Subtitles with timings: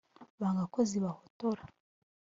[0.39, 1.61] Banga ko zibahotora,